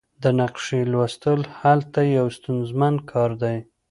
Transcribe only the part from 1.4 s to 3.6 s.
هلته یو ستونزمن کار دی